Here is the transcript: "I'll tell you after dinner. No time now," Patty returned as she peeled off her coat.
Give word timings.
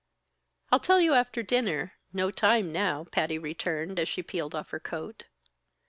"I'll 0.71 0.79
tell 0.79 0.99
you 0.99 1.13
after 1.13 1.43
dinner. 1.43 1.93
No 2.11 2.31
time 2.31 2.71
now," 2.71 3.03
Patty 3.03 3.37
returned 3.37 3.99
as 3.99 4.09
she 4.09 4.23
peeled 4.23 4.55
off 4.55 4.71
her 4.71 4.79
coat. 4.79 5.25